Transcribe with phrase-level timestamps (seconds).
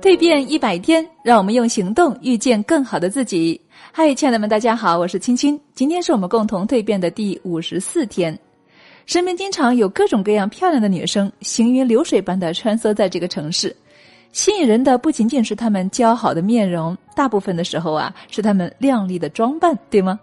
[0.00, 3.60] 蜕变一百天，让我们用行动遇见更好的自己。
[3.92, 5.60] 嗨，亲爱的们，大家好，我是青青。
[5.74, 8.36] 今天是我们共同蜕变的第五十四天。
[9.04, 13.76] 身边经常有各种各样漂亮的女生，行云流水般的穿梭在这个城市。
[14.32, 20.18] 吸引人的不仅仅是她们姣好的面容，大部分的时候啊，是她们靓丽的装扮，对吗？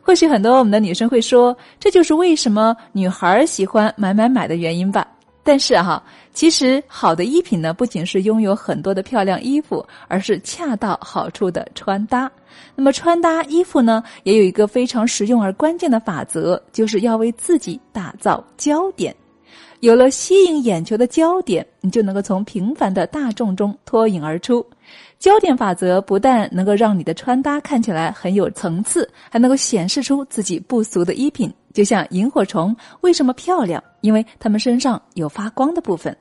[0.00, 5.04] 或许很多我们的女生会说，这就是为什么女孩喜欢买买买的原因吧。
[5.48, 6.02] 但是哈，
[6.34, 12.30] 其实好的衣品呢，不仅是拥有很多的漂亮衣服，而是恰到好处的穿搭。
[12.74, 19.16] 那么穿搭衣服呢，也有一个非常实用而关键的法则，就是要为自己打造焦点。
[19.80, 24.62] 有了吸引眼球的焦点，你就能够从平凡的大众中脱颖而出。
[25.18, 31.50] 焦点法则不但能够让你的穿搭看起来很有层次，还能够显示出自己不俗的衣品。
[31.72, 33.82] 就像萤火虫为什么漂亮？
[34.00, 36.16] 因为它们身上有发光的部分。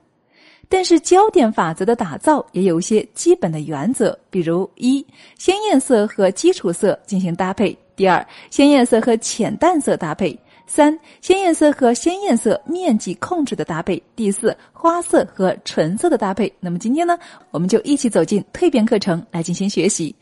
[0.70, 5.06] 但是焦点法则的打造也有一些基本的原则，比如：一、
[5.38, 16.52] 鲜艳色和基础色进行搭配；第二，鲜艳色和浅淡色搭配；三、鲜艳色和鲜艳色面积控制的搭配；第四，花色和纯色的搭配。
[16.60, 17.18] 那么今天呢，
[17.52, 20.14] 我们就一起走进蜕变课程来进行学习。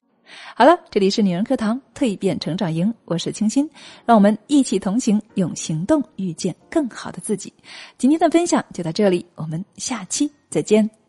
[0.56, 3.70] 好了，这里是女人课堂蜕变成长营，我是清新，
[4.06, 7.54] 让我们一起同行，用行动遇见更好的自己。
[7.98, 11.05] 今天的分享就到这里，我们下期再见。